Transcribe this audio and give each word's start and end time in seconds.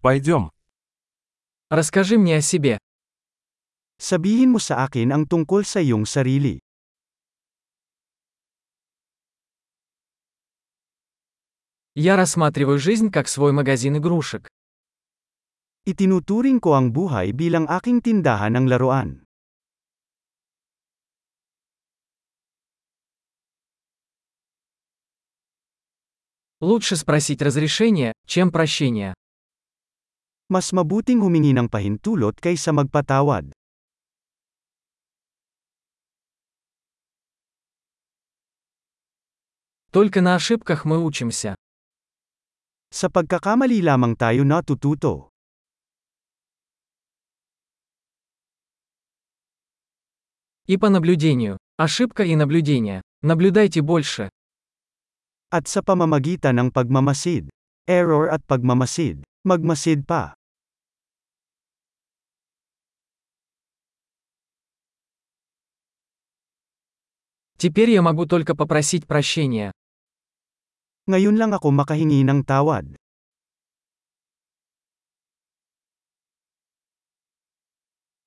Пойдем. 0.00 0.50
Расскажи 1.68 2.16
мне 2.16 2.36
о 2.36 2.40
себе. 2.40 2.78
Sabihin 4.00 4.48
mo 4.48 4.56
sa 4.56 4.88
akin 4.88 5.12
ang 5.12 5.28
tungkol 5.28 5.60
sa 5.60 5.84
iyong 5.84 6.08
sarili. 6.08 6.56
Я 11.92 12.16
рассматриваю 12.16 12.80
жизнь 12.80 13.12
как 13.12 13.28
свой 13.28 13.52
магазин 13.52 14.00
игрушек. 14.00 14.48
Itinuturing 15.84 16.64
ko 16.64 16.80
ang 16.80 16.96
buhay 16.96 17.36
bilang 17.36 17.68
aking 17.68 18.00
tindahan 18.00 18.56
ng 18.56 18.72
laruan. 18.72 19.28
Лучше 26.64 26.96
спросить 26.96 27.44
разрешение, 27.44 28.16
чем 28.24 28.48
прощение. 28.48 29.12
Mas 30.49 30.69
mabuting 30.69 31.25
humingi 31.25 31.57
ng 31.57 31.65
pahintulot 31.65 32.37
kaysa 32.37 32.69
magpatawad. 32.69 33.49
Только 39.95 40.19
на 40.21 40.35
ошибках 40.35 40.83
мы 40.83 40.99
учимся. 40.99 41.55
Sa 42.91 43.07
pagkakamali 43.07 43.79
lamang 43.79 44.19
tayo 44.19 44.43
natututo. 44.43 45.31
И 50.67 50.77
по 50.77 50.89
наблюдению. 50.89 51.57
Ошибка 51.77 52.23
и 52.23 52.35
наблюдение. 52.35 53.01
Наблюдайте 53.21 53.81
больше. 53.81 54.29
At 55.49 55.71
sa 55.71 55.79
pamamagitan 55.79 56.59
ng 56.59 56.69
pagmamasid. 56.75 57.47
Error 57.87 58.27
at 58.27 58.43
pagmamasid. 58.43 59.23
Magmasid 59.45 60.03
pa. 60.03 60.33
Теперь 67.59 67.89
я 67.91 68.01
могу 68.01 68.25
только 68.25 68.55
попросить 68.55 69.07
прощения. 69.07 69.71
Ngayon 71.07 71.37
lang 71.37 71.53
ako 71.53 71.69
makahingi 71.69 72.25
ng 72.25 72.43
tawad. 72.43 72.97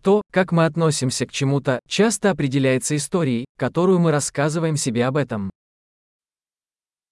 То, 0.00 0.22
как 0.32 0.52
мы 0.52 0.64
относимся 0.64 1.26
к 1.26 1.32
чему-то, 1.32 1.80
часто 1.86 2.30
определяется 2.30 2.96
историей, 2.96 3.44
которую 3.58 4.00
мы 4.00 4.10
рассказываем 4.10 4.76
себе 4.76 5.04
об 5.04 5.16
этом. 5.16 5.50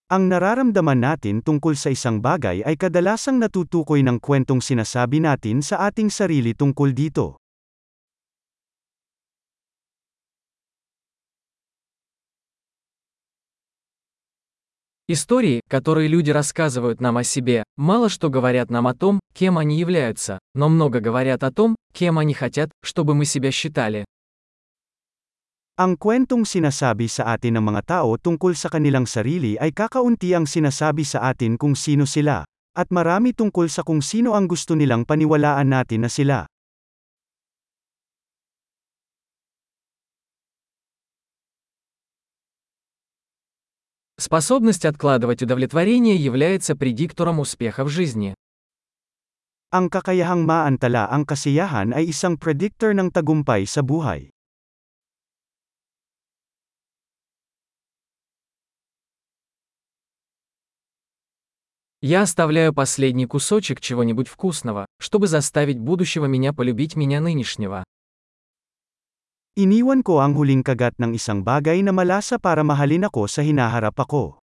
Ang 0.09 0.33
nararamdaman 0.33 0.97
natin 0.97 1.45
tungkol 1.45 1.77
sa 1.77 1.93
isang 1.93 2.25
bagay 2.25 2.65
ay 2.65 2.81
kadalasang 2.81 3.37
natutukoy 3.37 4.01
ng 4.01 4.17
kwentong 4.17 4.65
sinasabi 4.65 5.21
natin 5.21 5.61
sa 5.61 5.85
ating 5.85 6.09
sarili 6.09 6.57
tungkol 6.57 6.97
dito. 6.97 7.37
Истории, 15.09 15.63
которые 15.71 16.07
люди 16.07 16.31
рассказывают 16.31 17.01
нам 17.01 17.17
о 17.17 17.25
себе, 17.25 17.65
мало 17.77 18.11
что 18.11 18.29
говорят 18.29 18.69
нам 18.69 18.87
о 18.87 18.93
том, 18.93 19.21
кем 19.33 19.57
они 19.57 19.79
являются, 19.79 20.39
но 20.55 20.69
много 20.69 21.01
говорят 21.01 21.43
о 21.45 21.51
том, 21.51 21.77
кем 21.95 22.19
они 22.19 22.35
хотят, 22.35 22.69
чтобы 22.85 23.15
мы 23.15 23.25
себя 23.25 23.51
считали. 23.51 24.05
Ang 25.81 25.97
kwentong 25.97 26.45
sinasabi 26.45 27.09
sa 27.09 27.33
atin 27.33 27.57
ng 27.57 27.65
mga 27.73 27.83
tao 27.87 28.21
tungkol 28.21 28.53
sa 28.53 28.69
kanilang 28.69 29.09
sarili 29.09 29.57
ay 29.57 29.73
kakaunti 29.73 30.37
ang 30.37 30.45
sinasabi 30.45 31.09
sa 31.09 31.31
atin 31.31 31.57
kung 31.57 31.73
sino 31.73 32.05
sila, 32.05 32.45
at 32.77 32.93
marami 32.93 33.33
tungkol 33.33 33.73
sa 33.73 33.87
kung 33.87 34.05
sino 34.05 34.37
ang 34.37 34.45
gusto 34.45 34.77
nilang 34.77 35.09
paniwalaan 35.09 35.73
natin 35.73 36.05
na 36.05 36.11
sila. 36.13 36.45
Способность 44.24 44.86
откладывать 44.86 45.44
удовлетворение 45.44 46.16
является 46.16 46.78
предиктором 46.78 47.42
успеха 47.42 47.84
в 47.84 47.90
жизни. 47.90 48.34
Ang 49.68 49.92
kakayahang 49.92 50.48
maantala 50.48 51.12
ang 51.12 51.28
kasiyahan 51.28 51.92
ay 51.92 52.08
isang 52.08 52.40
predictor 52.40 52.96
ng 52.96 53.12
tagumpay 53.12 53.68
sa 53.68 53.84
buhay. 53.84 54.32
Я 62.00 62.24
оставляю 62.24 62.72
последний 62.72 63.28
кусочек 63.28 63.84
чего-нибудь 63.84 64.32
вкусного, 64.32 64.88
чтобы 65.04 65.28
заставить 65.28 65.84
будущего 65.84 66.32
меня 66.32 66.56
полюбить 66.56 66.96
меня 66.96 67.20
нынешнего. 67.20 67.84
Iniwan 69.59 70.07
ko 70.07 70.23
ang 70.23 70.39
huling 70.39 70.63
kagat 70.63 70.95
ng 71.03 71.19
isang 71.19 71.43
bagay 71.43 71.83
na 71.83 71.91
malasa 71.91 72.39
para 72.39 72.63
mahalin 72.63 73.11
ako 73.11 73.27
sa 73.27 73.43
hinaharap 73.43 73.99
ako. 73.99 74.39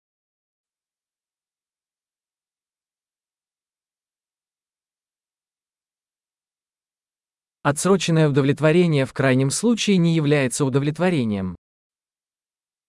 Отсроченное 7.62 8.28
удовлетворение 8.28 9.06
в 9.06 9.12
крайнем 9.12 9.50
случае 9.50 9.96
не 9.98 10.16
является 10.16 10.64
удовлетворением. 10.64 11.54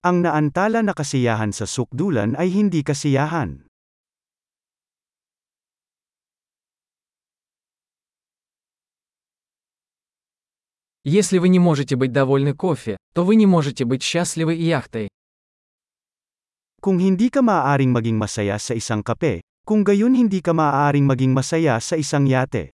Ang 0.02 0.26
naantala 0.26 0.82
na 0.82 0.98
kasiyahan 0.98 1.54
sa 1.54 1.70
sukdulan 1.70 2.34
ay 2.36 2.50
hindi 2.50 2.82
kasiyahan. 2.82 3.67
Если 11.08 11.38
вы 11.38 11.50
не 11.50 11.60
можете 11.60 11.96
быть 11.96 12.14
довольны 12.14 12.54
кофе, 12.56 12.96
то 13.14 13.26
вы 13.26 13.36
не 13.36 13.46
можете 13.46 13.84
быть 13.84 14.02
счастливы 14.02 14.56
и 14.56 14.64
яхтой. 14.64 15.10
Kung 16.80 17.00
hindi 17.00 17.28
ka 17.28 17.44
maaaring 17.44 17.92
maging 17.92 18.16
masaya 18.16 18.56
sa 18.60 18.72
isang 18.76 19.04
kape, 19.04 19.44
kung 19.64 19.84
gayon 19.84 20.16
hindi 20.16 20.40
ka 20.40 20.52
maaaring 20.56 21.04
maging 21.04 21.32
masaya 21.32 21.80
sa 21.80 21.96
isang 21.96 22.28
yate. 22.28 22.72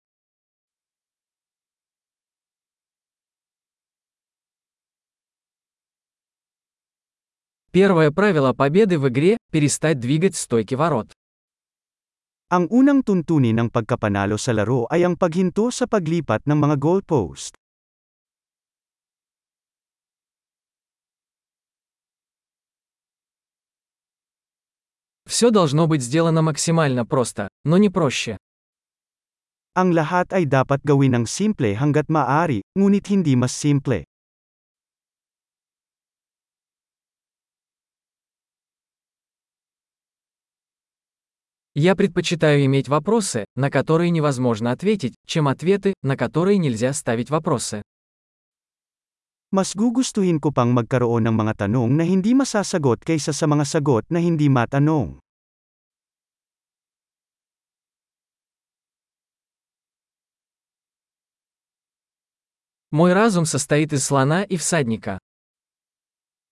Первое 7.68 8.10
правило 8.10 8.52
победы 8.52 8.98
в 8.98 9.08
игре – 9.08 9.52
перестать 9.52 10.00
двигать 10.00 10.36
стойки 10.36 10.74
ворот. 10.74 11.12
Ang 12.48 12.64
unang 12.72 13.04
tuntunin 13.04 13.60
ng 13.60 13.68
pagkapanalo 13.68 14.40
sa 14.40 14.56
laro 14.56 14.88
ay 14.88 15.04
ang 15.04 15.20
paghinto 15.20 15.68
sa 15.68 15.84
paglipat 15.84 16.48
ng 16.48 16.56
mga 16.56 16.80
goalpost. 16.80 17.52
Все 25.32 25.50
должно 25.50 25.86
быть 25.86 26.02
сделано 26.02 26.42
максимально 26.42 27.04
просто, 27.04 27.48
но 27.64 27.76
не 27.76 27.90
проще. 27.90 28.38
Ang 29.76 29.94
lahat 29.94 30.32
ay 30.34 30.48
dapat 30.48 30.82
gawin 30.82 31.14
ng 31.14 31.24
simple 31.28 31.76
hanggat 31.76 32.10
maaari, 32.10 32.64
ngunit 32.74 33.14
hindi 33.14 33.36
mas 33.36 33.54
simple. 33.54 34.02
Я 41.78 41.94
предпочитаю 41.94 42.64
иметь 42.64 42.88
вопросы, 42.88 43.44
на 43.54 43.70
которые 43.70 44.10
невозможно 44.10 44.72
ответить, 44.72 45.14
чем 45.26 45.46
ответы, 45.46 45.94
на 46.02 46.16
которые 46.16 46.58
нельзя 46.58 46.92
ставить 46.92 47.30
вопросы. 47.30 47.82
Mas 49.54 49.78
gugustuhin 49.78 50.42
ko 50.42 50.50
pang 50.50 50.74
magkaroon 50.74 51.24
ng 51.30 51.36
mga 51.38 51.64
tanong 51.64 51.94
na 51.94 52.02
hindi 52.02 52.34
masasagot 52.34 53.00
kaysa 53.06 53.30
sa 53.30 53.46
mga 53.46 53.64
sagot 53.64 54.02
na 54.10 54.18
hindi 54.18 54.50
matanong. 54.50 55.21
Мой 62.92 63.12
разум 63.12 63.44
состоит 63.44 63.92
из 63.92 64.04
слона 64.04 64.42
и 64.44 64.56
всадника. 64.56 65.18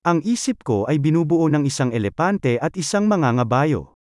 Ang 0.04 0.20
isip 0.22 0.62
ko 0.62 0.86
ay 0.86 1.00
binubuo 1.00 1.48
ng 1.48 1.66
isang 1.66 1.90
elepante 1.90 2.60
at 2.60 2.76
isang 2.76 3.08
mangangabayo. 3.08 3.96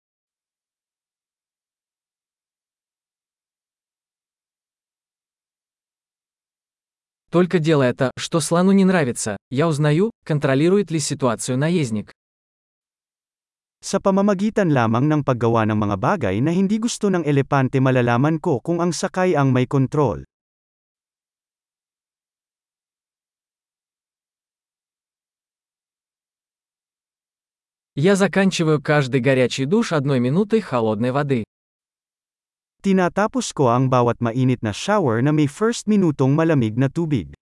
Только 7.34 7.58
делая 7.58 7.90
это, 7.90 8.10
что 8.18 8.38
слону 8.38 8.70
не 8.70 8.84
нравится, 8.84 9.36
я 9.50 9.66
узнаю, 9.66 10.10
контролирует 10.24 10.90
ли 10.90 11.00
ситуацию 11.00 11.58
наездник. 11.58 12.12
Sa 13.82 13.98
pamamagitan 13.98 14.70
lamang 14.70 15.10
ng 15.10 15.22
paggawa 15.26 15.66
ng 15.66 15.78
mga 15.78 15.96
bagay 15.98 16.38
na 16.38 16.54
hindi 16.54 16.78
gusto 16.78 17.10
ng 17.10 17.26
elepante 17.26 17.82
malalaman 17.82 18.38
ko 18.38 18.62
kung 18.62 18.78
ang 18.78 18.94
sakay 18.94 19.34
ang 19.34 19.50
may 19.50 19.66
kontrol. 19.66 20.22
Я 27.99 28.15
заканчиваю 28.15 28.81
каждый 28.81 29.19
горячий 29.19 29.65
душ 29.65 29.91
одной 29.91 30.21
минутой 30.21 30.61
холодной 30.61 31.11
воды. 31.11 31.43
Tinatapos 32.81 33.51
ko 33.51 33.75
ang 33.75 33.91
bawat 33.91 34.23
mainit 34.23 34.63
na 34.63 34.71
shower 34.71 35.19
na 35.19 35.35
may 35.35 35.51
first 35.51 35.83
minutong 35.83 36.31
malamig 36.31 36.79
na 36.79 36.87
tubig. 36.87 37.35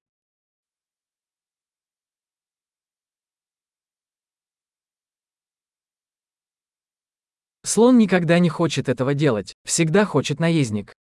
Слон 7.62 8.00
никогда 8.00 8.40
не 8.40 8.50
хочет 8.50 8.90
этого 8.90 9.14
делать, 9.14 9.54
всегда 9.64 10.06
хочет 10.06 10.40
наездник. 10.40 10.98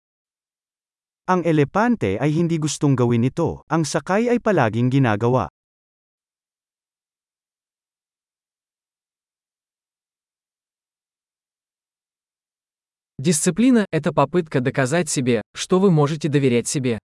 Ang 1.30 1.46
elepante 1.46 2.18
ay 2.18 2.34
hindi 2.34 2.58
gustong 2.58 2.98
gawin 2.98 3.22
ito, 3.22 3.62
ang 3.70 3.86
sakay 3.86 4.34
ay 4.34 4.42
palaging 4.42 4.90
ginagawa. 4.90 5.46
Дисциплина – 13.19 13.91
это 13.91 14.13
попытка 14.13 14.61
доказать 14.61 15.09
себе, 15.09 15.41
что 15.53 15.79
вы 15.79 15.91
можете 15.91 16.29
доверять 16.29 16.67
себе. 16.67 16.99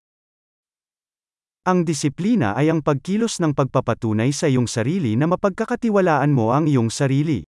Ang 1.67 1.83
disiplina 1.83 2.55
ay 2.55 2.71
ang 2.71 2.79
pagkilos 2.79 3.43
ng 3.43 3.51
pagpapatunay 3.51 4.31
sa 4.31 4.47
iyong 4.47 4.69
sarili 4.69 5.17
na 5.19 5.27
mapagkakatiwalaan 5.27 6.31
mo 6.31 6.55
ang 6.55 6.69
iyong 6.71 6.87
sarili. 6.87 7.43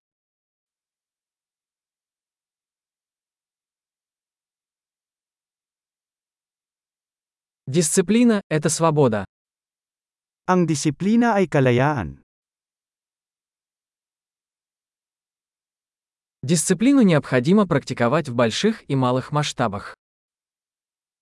Дисциплина – 7.68 8.50
это 8.52 8.68
свобода. 8.68 9.24
Ang 10.48 10.68
disiplina 10.68 11.36
ay 11.40 11.48
kalayaan. 11.48 12.21
Дисциплину 16.44 17.02
необходимо 17.02 17.68
практиковать 17.68 18.30
в 18.30 18.36
больших 18.36 18.84
и 18.88 18.96
малых 18.96 19.32
масштабах. 19.32 19.98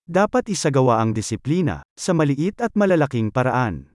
Dapat 0.06 0.54
isagawa 0.54 1.02
ang 1.02 1.18
disiplina, 1.18 1.82
sa 1.98 2.14
maliit 2.14 2.62
at 2.62 2.78
malalaking 2.78 3.34
paraan. 3.34 3.90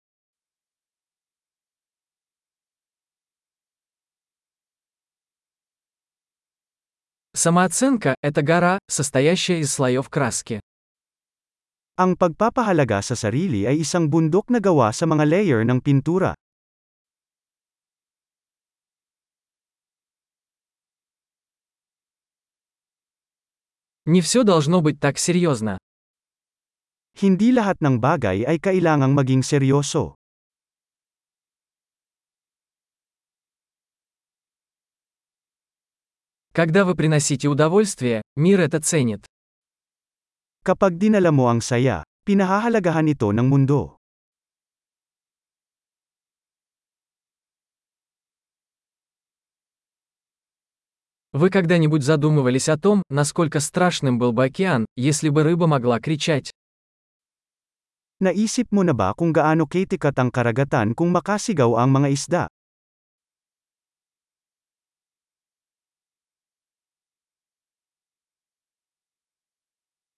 Самооценка – 7.37 8.21
это 8.25 8.41
гора, 8.41 8.79
состоящая 8.89 9.61
из 9.61 9.71
слоев 9.71 10.09
краски. 10.09 10.59
Ang 11.99 12.17
pagpapahalaga 12.17 13.05
sa 13.05 13.13
sarili 13.13 13.69
ay 13.69 13.85
isang 13.85 14.09
bundok 14.09 14.49
na 14.49 14.57
gawa 14.57 14.89
sa 14.89 15.05
mga 15.05 15.23
layer 15.29 15.61
ng 15.61 15.77
pintura. 15.77 16.33
Не 24.05 24.21
все 24.21 24.43
должно 24.43 24.81
быть 24.81 24.99
так 24.99 25.17
серьезно. 25.17 25.77
Hindi 27.19 27.51
lahat 27.51 27.77
ng 27.83 27.99
bagay 28.01 28.47
ay 28.47 28.57
kailangang 28.57 29.13
maging 29.13 29.43
seryoso. 29.45 30.15
Когда 36.51 36.83
вы 36.83 36.95
приносите 36.95 37.47
удовольствие, 37.47 38.21
мир 38.35 38.59
это 38.59 38.81
ценит. 38.81 39.23
Kapag 40.65 40.97
dinala 40.97 41.31
mo 41.31 41.47
ang 41.47 41.61
saya, 41.61 42.03
pinahahalagahan 42.25 43.07
ito 43.07 43.31
ng 43.31 43.47
mundo. 43.47 44.01
Вы 51.34 51.50
когда-нибудь 51.50 52.04
задумывались 52.04 52.68
о 52.68 52.78
том, 52.78 53.02
насколько 53.10 53.58
страшным 53.58 54.20
был 54.20 54.30
бы 54.30 54.44
океан, 54.44 54.86
если 54.94 55.30
бы 55.30 55.42
рыба 55.42 55.66
могла 55.66 55.98
кричать? 55.98 56.52
Naisip 58.22 58.70
mo 58.70 58.86
na 58.86 58.94
ba 58.94 59.10
kung 59.18 59.34
gaano 59.34 59.66
kitikat 59.66 60.14
ang 60.14 60.30
karagatan 60.30 60.94
kung 60.94 61.10
makasigaw 61.10 61.74
ang 61.82 61.90
mga 61.90 62.08
isda? 62.14 62.53